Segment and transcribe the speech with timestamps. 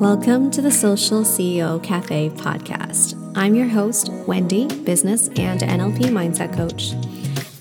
[0.00, 3.20] Welcome to the Social CEO Cafe podcast.
[3.36, 6.92] I'm your host, Wendy, business and NLP mindset coach.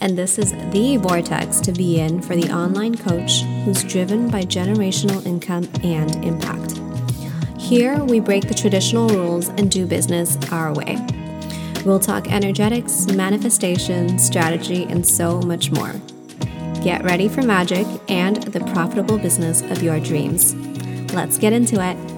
[0.02, 4.44] And this is the vortex to be in for the online coach who's driven by
[4.44, 6.80] generational income and impact.
[7.60, 11.04] Here, we break the traditional rules and do business our way.
[11.86, 15.94] We'll talk energetics, manifestation, strategy, and so much more.
[16.84, 20.54] Get ready for magic and the profitable business of your dreams.
[21.16, 22.17] Let's get into it.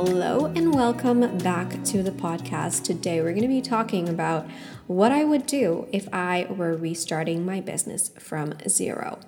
[0.00, 2.84] Hello, and welcome back to the podcast.
[2.84, 4.48] Today, we're going to be talking about
[4.86, 9.18] what I would do if I were restarting my business from zero.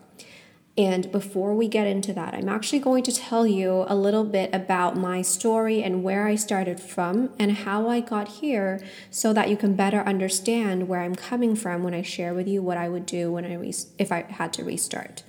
[0.78, 4.54] And before we get into that, I'm actually going to tell you a little bit
[4.54, 8.80] about my story and where I started from and how I got here
[9.10, 12.62] so that you can better understand where I'm coming from when I share with you
[12.62, 15.24] what I would do when I re- if I had to restart.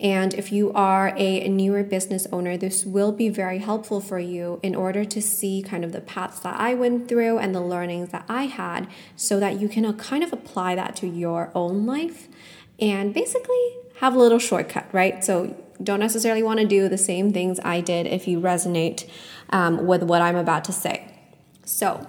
[0.00, 4.58] And if you are a newer business owner, this will be very helpful for you
[4.62, 8.10] in order to see kind of the paths that I went through and the learnings
[8.10, 11.86] that I had so that you can uh, kind of apply that to your own
[11.86, 12.28] life
[12.80, 15.24] and basically have a little shortcut, right?
[15.24, 19.08] So don't necessarily want to do the same things I did if you resonate
[19.50, 21.10] um, with what I'm about to say.
[21.64, 22.06] So,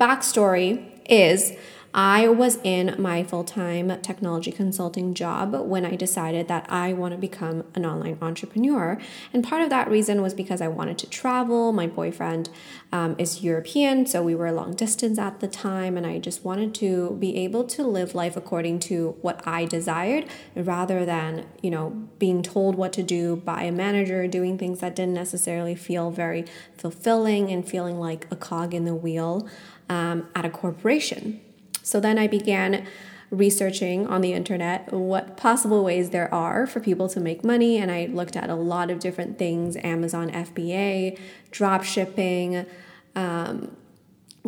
[0.00, 1.52] backstory is
[1.96, 7.12] I was in my full time technology consulting job when I decided that I want
[7.12, 8.98] to become an online entrepreneur.
[9.32, 11.72] And part of that reason was because I wanted to travel.
[11.72, 12.50] My boyfriend
[12.90, 16.74] um, is European, so we were long distance at the time, and I just wanted
[16.76, 21.90] to be able to live life according to what I desired rather than, you know,
[22.18, 26.44] being told what to do by a manager, doing things that didn't necessarily feel very
[26.76, 29.48] fulfilling and feeling like a cog in the wheel
[29.88, 31.40] um, at a corporation.
[31.84, 32.86] So then I began
[33.30, 37.90] researching on the internet what possible ways there are for people to make money and
[37.90, 41.18] I looked at a lot of different things Amazon FBA,
[41.50, 42.66] drop shipping,
[43.14, 43.76] um,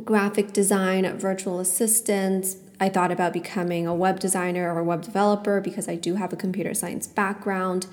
[0.05, 2.57] graphic design, virtual assistants.
[2.81, 6.37] I thought about becoming a web designer or web developer because I do have a
[6.37, 7.87] computer science background.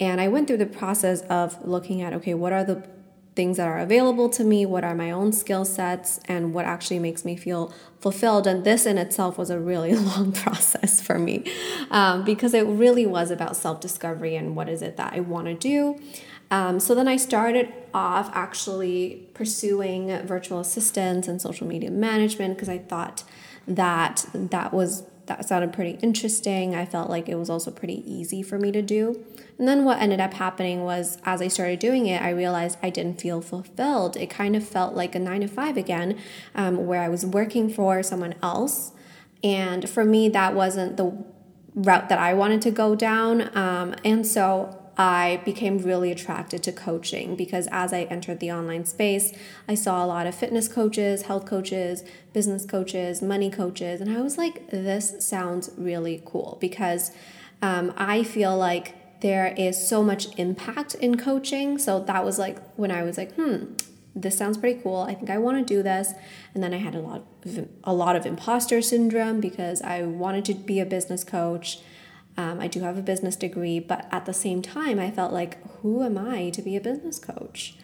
[0.00, 2.86] And I went through the process of looking at okay, what are the
[3.34, 6.98] things that are available to me, what are my own skill sets, and what actually
[6.98, 8.46] makes me feel fulfilled.
[8.46, 11.44] And this in itself was a really long process for me
[11.90, 15.46] um, because it really was about self discovery and what is it that I want
[15.46, 16.00] to do.
[16.50, 22.68] Um, so then I started off actually pursuing virtual assistants and social media management because
[22.68, 23.24] I thought
[23.66, 26.74] that that was that sounded pretty interesting.
[26.74, 29.24] I felt like it was also pretty easy for me to do.
[29.58, 32.90] And then what ended up happening was as I started doing it, I realized I
[32.90, 34.16] didn't feel fulfilled.
[34.16, 36.18] It kind of felt like a nine to five again,
[36.54, 38.92] um, where I was working for someone else.
[39.42, 41.24] And for me, that wasn't the
[41.74, 43.56] route that I wanted to go down.
[43.56, 48.84] Um, and so I became really attracted to coaching because as I entered the online
[48.84, 49.32] space,
[49.68, 54.20] I saw a lot of fitness coaches, health coaches, business coaches, money coaches, and I
[54.20, 57.10] was like, this sounds really cool because
[57.60, 61.78] um, I feel like there is so much impact in coaching.
[61.78, 63.72] So that was like when I was like, hmm,
[64.14, 64.98] this sounds pretty cool.
[64.98, 66.12] I think I want to do this.
[66.52, 70.44] And then I had a lot of, a lot of imposter syndrome because I wanted
[70.46, 71.78] to be a business coach
[72.36, 75.62] um, I do have a business degree, but at the same time, I felt like,
[75.80, 77.76] who am I to be a business coach?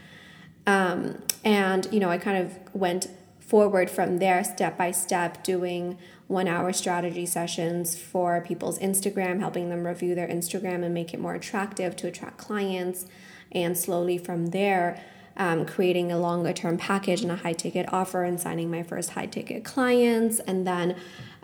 [0.66, 5.98] Um, and, you know, I kind of went forward from there step by step, doing
[6.26, 11.20] one hour strategy sessions for people's Instagram, helping them review their Instagram and make it
[11.20, 13.06] more attractive to attract clients.
[13.52, 15.02] And slowly from there,
[15.40, 19.10] um, creating a longer term package and a high ticket offer and signing my first
[19.10, 20.38] high ticket clients.
[20.40, 20.94] And then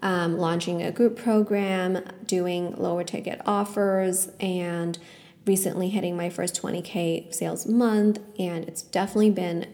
[0.03, 4.99] um, launching a group program, doing lower ticket offers, and
[5.47, 8.21] recently hitting my first 20K sales month.
[8.39, 9.73] And it's definitely been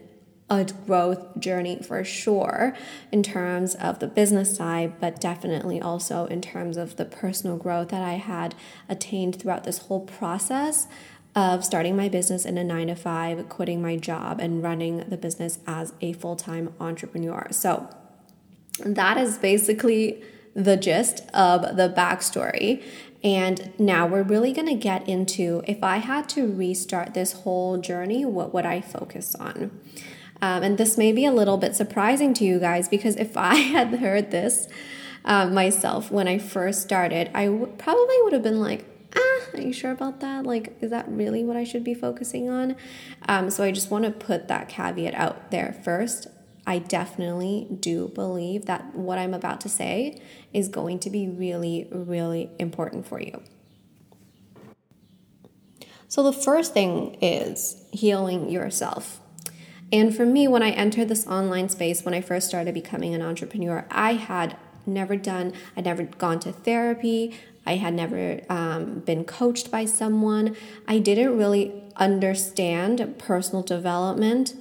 [0.49, 2.75] a growth journey for sure
[3.11, 7.89] in terms of the business side, but definitely also in terms of the personal growth
[7.89, 8.55] that I had
[8.87, 10.87] attained throughout this whole process
[11.35, 15.17] of starting my business in a nine to five, quitting my job, and running the
[15.17, 17.47] business as a full time entrepreneur.
[17.51, 17.89] So,
[18.79, 20.23] that is basically
[20.55, 22.83] the gist of the backstory.
[23.23, 27.77] And now we're really going to get into if I had to restart this whole
[27.77, 29.71] journey, what would I focus on?
[30.41, 33.55] Um, and this may be a little bit surprising to you guys because if I
[33.75, 34.67] had heard this
[35.23, 38.85] uh, myself when I first started, I w- probably would have been like,
[39.55, 40.45] are you sure about that?
[40.45, 42.75] Like, is that really what I should be focusing on?
[43.27, 46.27] Um, so I just want to put that caveat out there first.
[46.65, 50.21] I definitely do believe that what I'm about to say
[50.53, 53.41] is going to be really, really important for you.
[56.07, 59.19] So, the first thing is healing yourself.
[59.91, 63.21] And for me, when I entered this online space, when I first started becoming an
[63.21, 67.35] entrepreneur, I had never done, I'd never gone to therapy.
[67.65, 70.55] I had never um, been coached by someone.
[70.87, 74.55] I didn't really understand personal development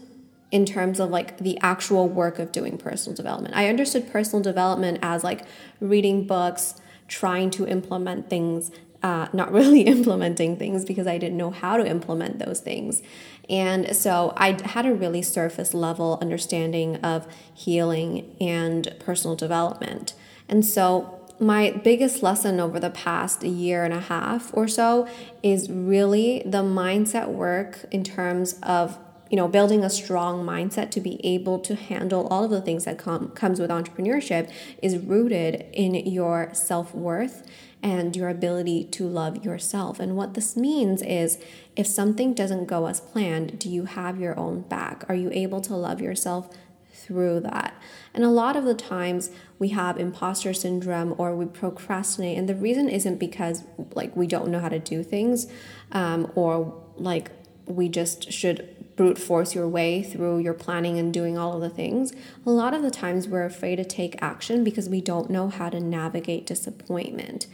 [0.53, 3.57] in terms of like the actual work of doing personal development.
[3.57, 5.47] I understood personal development as like
[5.81, 6.75] reading books,
[7.09, 8.71] trying to implement things,
[9.03, 13.03] uh, not really implementing things because I didn't know how to implement those things.
[13.49, 20.15] And so I had a really surface level understanding of healing and personal development.
[20.49, 25.09] And so my biggest lesson over the past year and a half or so
[25.43, 28.99] is really the mindset work in terms of
[29.33, 32.85] you know building a strong mindset to be able to handle all of the things
[32.85, 34.53] that come comes with entrepreneurship
[34.83, 37.45] is rooted in your self-worth
[37.83, 41.39] and your ability to love yourself and what this means is
[41.75, 45.63] if something doesn't go as planned do you have your own back are you able
[45.63, 46.55] to love yourself
[46.95, 47.75] through that.
[48.15, 52.39] And a lot of the times we have imposter syndrome or we procrastinate.
[52.39, 53.65] And the reason isn't because
[53.95, 55.49] like we don't know how to do things
[55.91, 57.33] um, or like
[57.67, 61.71] we just should brute force your way through your planning and doing all of the
[61.71, 62.13] things.
[62.45, 65.69] A lot of the times we're afraid to take action because we don't know how
[65.71, 67.47] to navigate disappointment.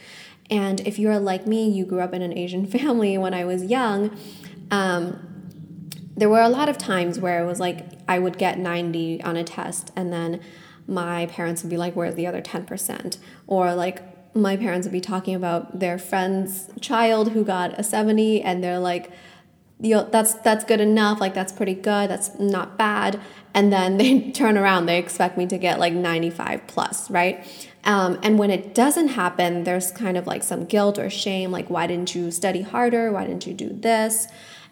[0.50, 3.64] And if you're like me, you grew up in an Asian family when I was
[3.64, 4.16] young.
[4.70, 5.24] Um,
[6.16, 9.36] there were a lot of times where it was like I would get 90 on
[9.36, 10.40] a test and then
[10.86, 13.18] my parents would be like, Where's the other 10%?
[13.46, 14.02] Or like
[14.34, 18.78] my parents would be talking about their friend's child who got a 70 and they're
[18.78, 19.12] like,
[19.80, 23.20] you know, that's that's good enough, like that's pretty good, that's not bad.
[23.54, 27.46] And then they turn around, they expect me to get like 95 plus, right?
[27.84, 31.70] Um, and when it doesn't happen, there's kind of like some guilt or shame, like,
[31.70, 33.12] why didn't you study harder?
[33.12, 34.26] Why didn't you do this?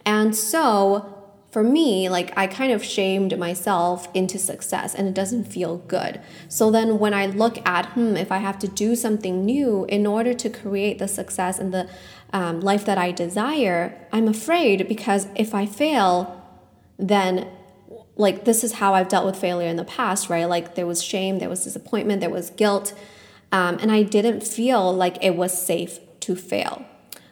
[0.04, 1.16] And so
[1.56, 6.20] for me, like I kind of shamed myself into success and it doesn't feel good.
[6.48, 10.06] So then when I look at, hmm, if I have to do something new in
[10.06, 11.88] order to create the success and the
[12.36, 16.14] um, life that I desire, I'm afraid because if I fail,
[16.98, 17.48] then
[18.16, 20.44] like this is how I've dealt with failure in the past, right?
[20.44, 22.92] Like there was shame, there was disappointment, there was guilt,
[23.52, 26.84] um, and I didn't feel like it was safe to fail.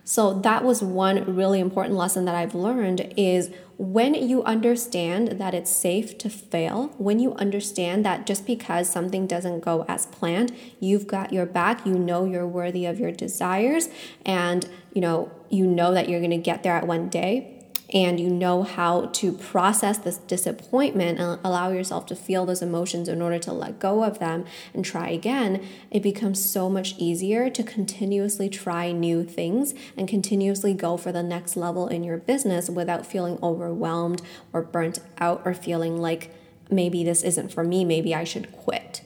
[0.04, 5.54] So that was one really important lesson that I've learned is when you understand that
[5.54, 10.54] it's safe to fail, when you understand that just because something doesn't go as planned,
[10.80, 13.88] you've got your back, you know you're worthy of your desires
[14.24, 17.53] and you know you know that you're to get there at one day
[17.92, 23.08] and you know how to process this disappointment and allow yourself to feel those emotions
[23.08, 27.50] in order to let go of them and try again, it becomes so much easier
[27.50, 32.70] to continuously try new things and continuously go for the next level in your business
[32.70, 34.22] without feeling overwhelmed
[34.52, 36.30] or burnt out or feeling like
[36.70, 39.02] maybe this isn't for me, maybe I should quit.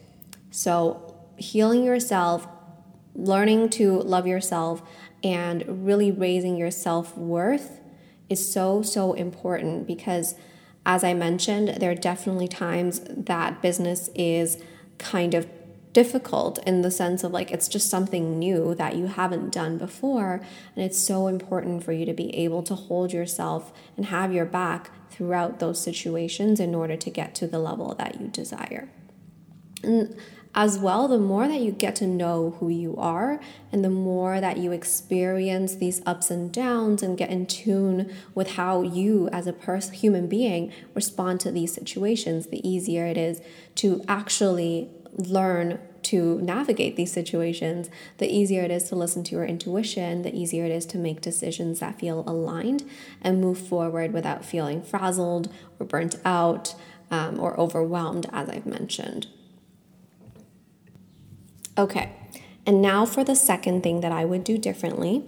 [0.51, 2.47] So, healing yourself,
[3.15, 4.83] learning to love yourself,
[5.23, 7.78] and really raising your self worth
[8.29, 10.35] is so, so important because,
[10.85, 14.63] as I mentioned, there are definitely times that business is
[14.99, 15.49] kind of
[15.93, 20.41] difficult in the sense of like it's just something new that you haven't done before.
[20.77, 24.45] And it's so important for you to be able to hold yourself and have your
[24.45, 28.89] back throughout those situations in order to get to the level that you desire.
[29.83, 30.17] And
[30.59, 33.39] as well, the more that you get to know who you are
[33.71, 38.55] and the more that you experience these ups and downs and get in tune with
[38.55, 43.41] how you as a person human being respond to these situations, the easier it is
[43.77, 49.45] to actually learn to navigate these situations, the easier it is to listen to your
[49.45, 52.83] intuition, the easier it is to make decisions that feel aligned
[53.23, 56.75] and move forward without feeling frazzled or burnt out
[57.13, 59.29] um, or overwhelmed, as I've mentioned.
[61.79, 62.11] Okay,
[62.67, 65.23] and now for the second thing that I would do differently,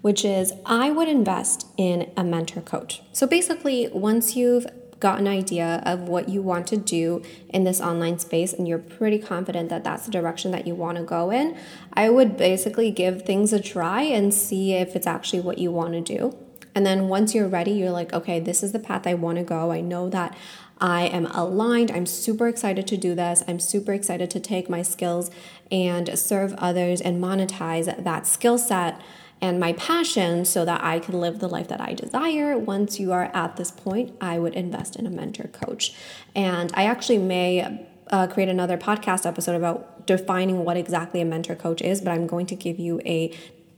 [0.00, 3.02] which is I would invest in a mentor coach.
[3.12, 4.66] So basically, once you've
[4.98, 8.78] got an idea of what you want to do in this online space and you're
[8.78, 11.56] pretty confident that that's the direction that you want to go in,
[11.92, 15.92] I would basically give things a try and see if it's actually what you want
[15.92, 16.36] to do.
[16.74, 19.44] And then once you're ready, you're like, okay, this is the path I want to
[19.44, 19.70] go.
[19.70, 20.36] I know that
[20.82, 21.92] I am aligned.
[21.92, 23.44] I'm super excited to do this.
[23.46, 25.30] I'm super excited to take my skills
[25.70, 29.00] and serve others and monetize that skill set
[29.40, 32.58] and my passion so that I can live the life that I desire.
[32.58, 35.94] Once you are at this point, I would invest in a mentor coach.
[36.34, 41.54] And I actually may uh, create another podcast episode about defining what exactly a mentor
[41.54, 43.32] coach is, but I'm going to give you a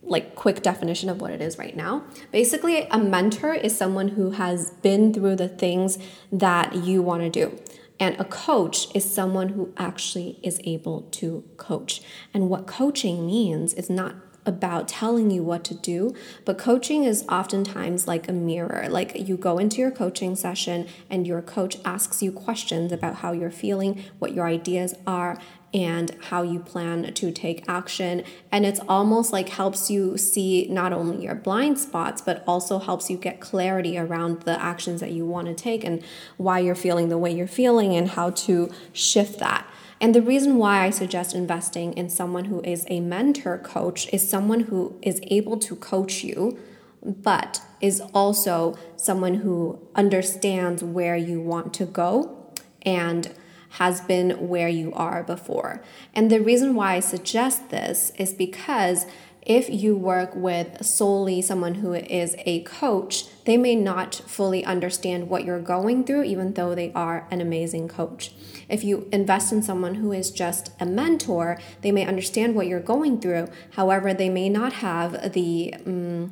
[0.06, 2.04] like quick definition of what it is right now.
[2.30, 5.98] Basically, a mentor is someone who has been through the things
[6.30, 7.58] that you want to do.
[8.00, 12.02] And a coach is someone who actually is able to coach.
[12.32, 17.24] And what coaching means is not about telling you what to do, but coaching is
[17.28, 18.86] oftentimes like a mirror.
[18.88, 23.32] Like you go into your coaching session and your coach asks you questions about how
[23.32, 25.38] you're feeling, what your ideas are,
[25.74, 28.22] and how you plan to take action.
[28.52, 33.10] And it's almost like helps you see not only your blind spots, but also helps
[33.10, 36.00] you get clarity around the actions that you want to take and
[36.36, 39.66] why you're feeling the way you're feeling and how to shift that.
[40.00, 44.28] And the reason why I suggest investing in someone who is a mentor coach is
[44.28, 46.58] someone who is able to coach you,
[47.02, 52.50] but is also someone who understands where you want to go
[52.82, 53.32] and
[53.70, 55.82] has been where you are before.
[56.14, 59.06] And the reason why I suggest this is because
[59.44, 65.28] if you work with solely someone who is a coach, they may not fully understand
[65.28, 68.32] what you're going through, even though they are an amazing coach.
[68.68, 72.80] If you invest in someone who is just a mentor, they may understand what you're
[72.80, 73.48] going through.
[73.72, 76.30] However, they may not have the, um,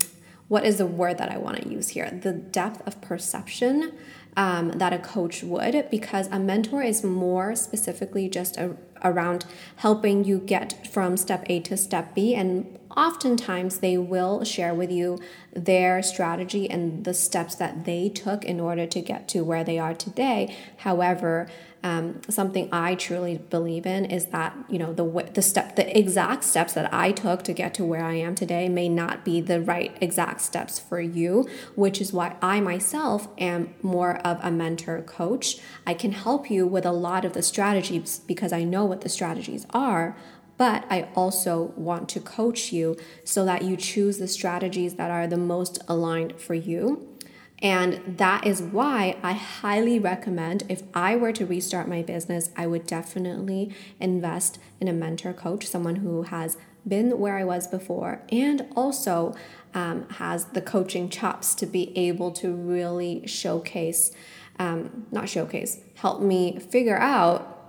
[0.49, 2.11] what is the word that I want to use here?
[2.11, 3.93] The depth of perception
[4.37, 9.45] um, that a coach would, because a mentor is more specifically just a, around
[9.77, 12.35] helping you get from step A to step B.
[12.35, 15.19] And oftentimes they will share with you
[15.53, 19.79] their strategy and the steps that they took in order to get to where they
[19.79, 20.57] are today.
[20.79, 21.49] However,
[21.85, 26.45] um, something I truly believe in is that you know the the step the exact
[26.45, 29.61] steps that I took to get to where I am today may not be the
[29.61, 35.03] right exact steps for you, which is why I myself am more of a mentor
[35.03, 35.59] coach.
[35.85, 39.09] I can help you with a lot of the strategies because I know what the
[39.09, 40.17] strategies are,
[40.63, 45.27] but I also want to coach you so that you choose the strategies that are
[45.27, 47.19] the most aligned for you.
[47.61, 52.69] And that is why I highly recommend if I were to restart my business, I
[52.69, 58.23] would definitely invest in a mentor coach, someone who has been where I was before
[58.31, 59.35] and also
[59.75, 64.13] um, has the coaching chops to be able to really showcase,
[64.61, 67.62] um, not showcase, help me figure out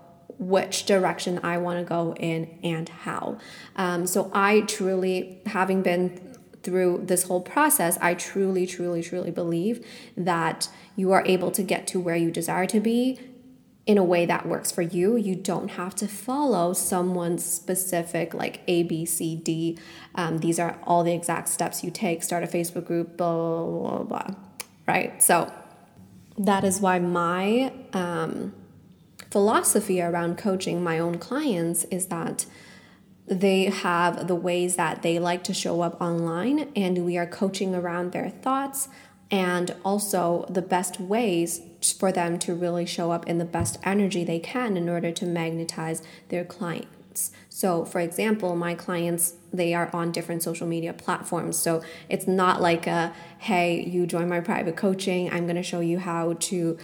[0.47, 3.37] which direction I want to go in and how.
[3.75, 9.85] Um, so I truly, having been through this whole process, I truly, truly, truly believe
[10.15, 13.19] that you are able to get to where you desire to be
[13.85, 15.17] in a way that works for you.
[15.17, 19.77] You don't have to follow someone's specific, like A, B, C, D.
[20.15, 22.23] Um, these are all the exact steps you take.
[22.23, 24.35] Start a Facebook group, blah, blah, blah, blah.
[24.87, 25.21] Right?
[25.21, 25.51] So
[26.37, 28.53] that is why my um,
[29.33, 32.45] philosophy around coaching my own clients is that
[33.25, 37.73] they have the ways that they like to show up online, and we are coaching
[37.73, 38.89] around their thoughts
[39.31, 41.61] and also the best ways
[41.97, 45.25] for them to really show up in the best energy they can in order to
[45.25, 47.31] magnetize their clients.
[47.49, 51.57] So, for example, my clients they are on different social media platforms.
[51.57, 55.79] So, it's not like a hey, you join my private coaching, I'm going to show
[55.79, 56.77] you how to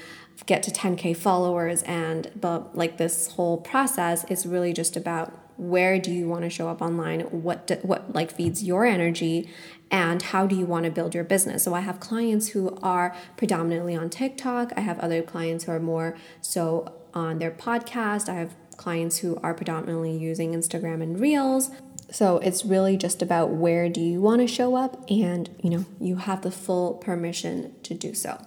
[0.45, 5.99] get to 10k followers and but like this whole process is really just about where
[5.99, 9.49] do you want to show up online what do, what like feeds your energy
[9.91, 11.63] and how do you want to build your business?
[11.63, 15.79] So i have clients who are predominantly on tiktok i have other clients who are
[15.79, 21.69] more so on their podcast i have clients who are predominantly using instagram and reels.
[22.11, 25.85] So it's really just about where do you want to show up and you know
[25.99, 28.41] you have the full permission to do so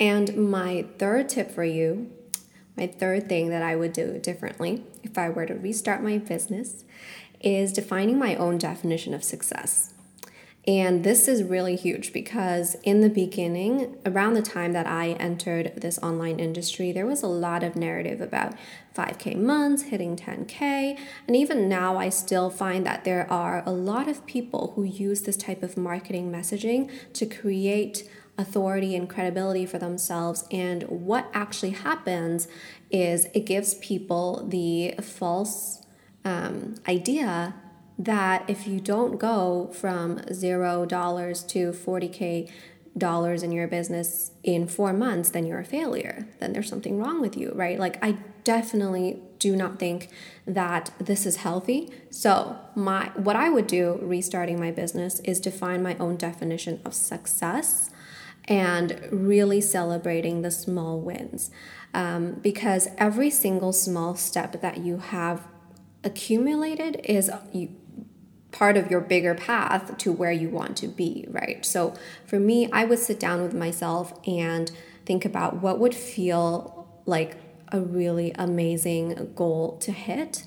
[0.00, 2.10] and my third tip for you
[2.80, 6.84] my third thing that I would do differently if I were to restart my business
[7.40, 9.92] is defining my own definition of success.
[10.66, 15.72] And this is really huge because in the beginning, around the time that I entered
[15.76, 18.54] this online industry, there was a lot of narrative about
[18.94, 20.98] 5K months, hitting 10K.
[21.26, 25.22] And even now, I still find that there are a lot of people who use
[25.22, 28.08] this type of marketing messaging to create
[28.40, 30.44] authority and credibility for themselves.
[30.50, 32.48] And what actually happens
[32.90, 35.84] is it gives people the false
[36.24, 37.54] um, idea
[37.98, 42.50] that if you don't go from zero dollars to 40k
[42.96, 46.26] dollars in your business in four months, then you're a failure.
[46.40, 47.78] Then there's something wrong with you, right?
[47.78, 50.08] Like, I definitely do not think
[50.46, 51.90] that this is healthy.
[52.10, 56.94] So, my what I would do restarting my business is define my own definition of
[56.94, 57.90] success
[58.46, 61.50] and really celebrating the small wins.
[61.92, 65.46] Um, because every single small step that you have
[66.04, 67.70] accumulated is you,
[68.52, 71.64] part of your bigger path to where you want to be, right?
[71.64, 71.94] So
[72.26, 74.70] for me, I would sit down with myself and
[75.04, 77.36] think about what would feel like
[77.72, 80.46] a really amazing goal to hit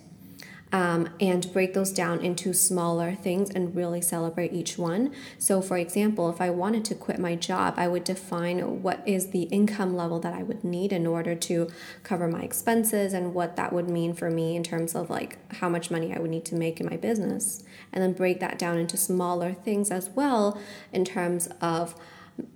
[0.73, 5.13] um, and break those down into smaller things and really celebrate each one.
[5.37, 9.27] So, for example, if I wanted to quit my job, I would define what is
[9.27, 11.69] the income level that I would need in order to
[12.01, 15.69] cover my expenses and what that would mean for me in terms of like how
[15.69, 17.63] much money I would need to make in my business.
[17.93, 20.59] And then break that down into smaller things as well
[20.91, 21.93] in terms of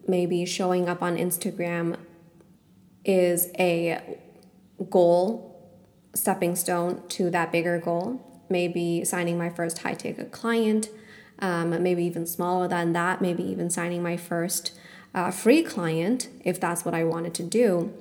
[0.07, 1.97] maybe showing up on Instagram
[3.05, 4.17] is a
[4.89, 5.56] goal
[6.17, 8.23] stepping stone to that bigger goal.
[8.49, 10.89] Maybe signing my first high ticket client,
[11.39, 14.77] um, maybe even smaller than that, maybe even signing my first
[15.13, 17.93] uh, free client if that's what I wanted to do.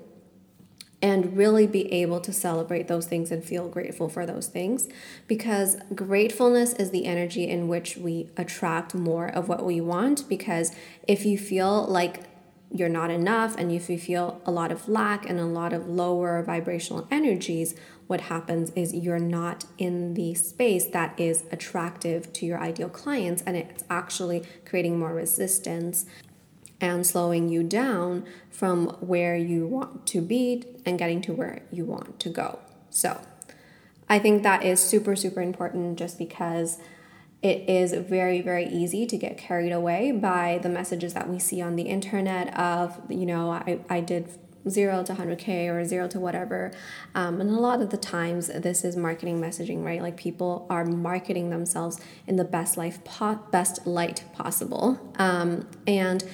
[1.02, 4.88] And really be able to celebrate those things and feel grateful for those things
[5.28, 10.26] because gratefulness is the energy in which we attract more of what we want.
[10.28, 10.74] Because
[11.06, 12.24] if you feel like
[12.72, 15.86] you're not enough and if you feel a lot of lack and a lot of
[15.86, 17.74] lower vibrational energies,
[18.06, 23.42] what happens is you're not in the space that is attractive to your ideal clients
[23.42, 26.06] and it's actually creating more resistance
[26.80, 31.84] and slowing you down from where you want to be and getting to where you
[31.84, 32.58] want to go.
[32.90, 33.20] So,
[34.08, 36.78] I think that is super, super important just because
[37.42, 41.60] it is very, very easy to get carried away by the messages that we see
[41.60, 44.30] on the internet of, you know, I, I did
[44.68, 46.72] zero to 100k or zero to whatever.
[47.14, 50.02] Um, and a lot of the times this is marketing messaging right?
[50.02, 54.98] Like people are marketing themselves in the best life po- best light possible.
[55.18, 56.24] Um, and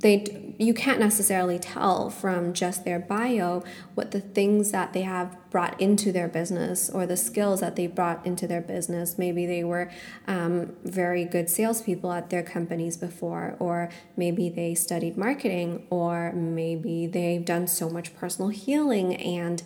[0.00, 3.62] they you can't necessarily tell from just their bio
[3.94, 7.86] what the things that they have brought into their business or the skills that they
[7.86, 9.16] brought into their business.
[9.16, 9.90] Maybe they were
[10.26, 17.06] um, very good salespeople at their companies before, or maybe they studied marketing, or maybe
[17.06, 19.62] they've done so much personal healing and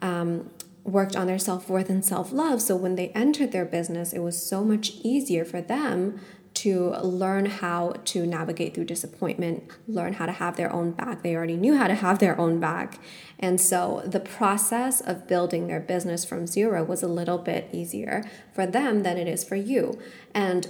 [0.00, 0.50] um,
[0.84, 2.62] worked on their self worth and self love.
[2.62, 6.20] So when they entered their business, it was so much easier for them
[6.58, 11.22] to learn how to navigate through disappointment, learn how to have their own back.
[11.22, 12.98] They already knew how to have their own back.
[13.38, 18.24] And so the process of building their business from zero was a little bit easier
[18.52, 20.00] for them than it is for you.
[20.34, 20.66] And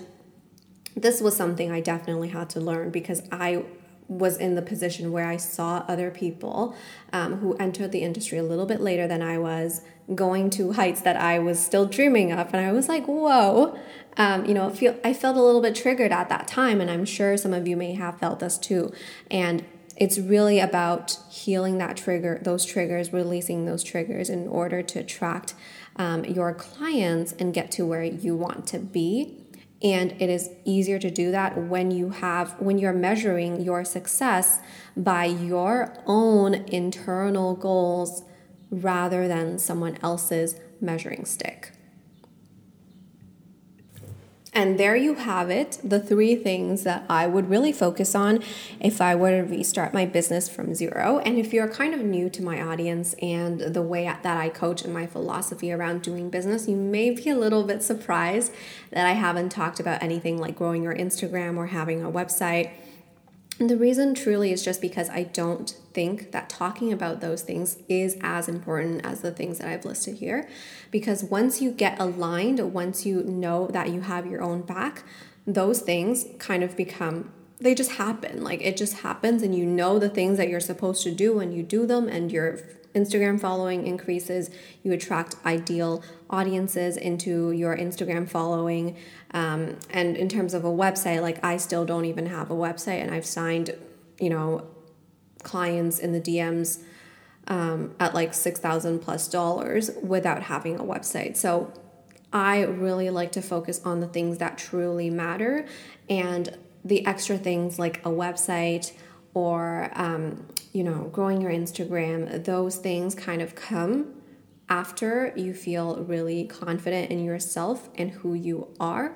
[0.94, 3.64] this was something I definitely had to learn because I
[4.08, 6.74] was in the position where I saw other people
[7.12, 9.82] um, who entered the industry a little bit later than I was
[10.14, 12.52] going to heights that I was still dreaming of.
[12.54, 13.78] And I was like, whoa,
[14.16, 16.80] um, you know, feel, I felt a little bit triggered at that time.
[16.80, 18.92] And I'm sure some of you may have felt this too.
[19.30, 19.64] And
[19.96, 25.54] it's really about healing that trigger, those triggers, releasing those triggers in order to attract
[25.96, 29.36] um, your clients and get to where you want to be.
[29.82, 34.58] And it is easier to do that when you have, when you're measuring your success
[34.96, 38.24] by your own internal goals
[38.70, 41.72] rather than someone else's measuring stick.
[44.58, 48.42] And there you have it, the three things that I would really focus on
[48.80, 51.20] if I were to restart my business from zero.
[51.20, 54.82] And if you're kind of new to my audience and the way that I coach
[54.82, 58.52] and my philosophy around doing business, you may be a little bit surprised
[58.90, 62.72] that I haven't talked about anything like growing your Instagram or having a website
[63.58, 67.78] and the reason truly is just because I don't think that talking about those things
[67.88, 70.48] is as important as the things that I've listed here.
[70.90, 75.02] Because once you get aligned, once you know that you have your own back,
[75.46, 78.44] those things kind of become they just happen.
[78.44, 81.52] Like it just happens, and you know the things that you're supposed to do, and
[81.52, 82.60] you do them, and your
[82.94, 84.50] Instagram following increases.
[84.82, 88.96] You attract ideal audiences into your Instagram following.
[89.32, 93.02] Um, and in terms of a website, like I still don't even have a website,
[93.02, 93.74] and I've signed,
[94.20, 94.66] you know,
[95.42, 96.82] clients in the DMs
[97.46, 101.36] um, at like six thousand plus dollars without having a website.
[101.36, 101.72] So
[102.32, 105.66] I really like to focus on the things that truly matter,
[106.08, 108.92] and the extra things like a website
[109.38, 112.44] or um, you know growing your Instagram.
[112.44, 114.14] Those things kind of come
[114.68, 119.14] after you feel really confident in yourself and who you are.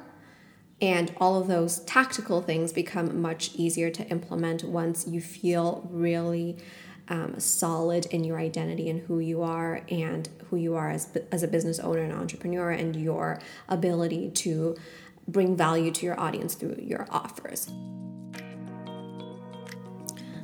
[0.80, 6.56] And all of those tactical things become much easier to implement once you feel really
[7.08, 11.42] um, solid in your identity and who you are and who you are as, as
[11.42, 14.76] a business owner and entrepreneur and your ability to
[15.28, 17.70] bring value to your audience through your offers.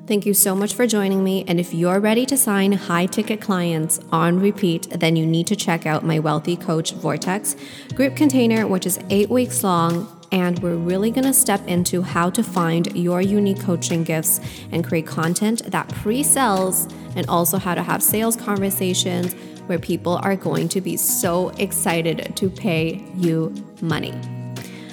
[0.09, 1.45] Thank you so much for joining me.
[1.47, 5.55] And if you're ready to sign high ticket clients on repeat, then you need to
[5.55, 7.55] check out my Wealthy Coach Vortex
[7.95, 10.09] group container, which is eight weeks long.
[10.33, 14.41] And we're really gonna step into how to find your unique coaching gifts
[14.73, 19.35] and create content that pre sells, and also how to have sales conversations
[19.67, 24.15] where people are going to be so excited to pay you money.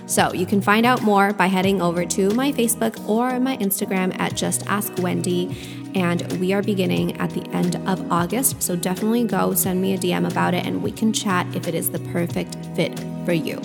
[0.08, 4.18] So you can find out more by heading over to my Facebook or my Instagram
[4.20, 5.56] at Just Ask Wendy.
[5.96, 8.62] And we are beginning at the end of August.
[8.62, 11.74] So definitely go send me a DM about it and we can chat if it
[11.74, 13.62] is the perfect fit for you.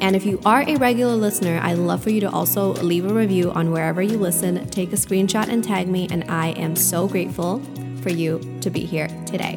[0.00, 3.14] And if you are a regular listener, I'd love for you to also leave a
[3.14, 6.08] review on wherever you listen, take a screenshot and tag me.
[6.10, 7.60] And I am so grateful
[8.02, 9.54] for you to be here today.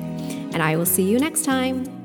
[0.53, 1.96] And I will see you next time.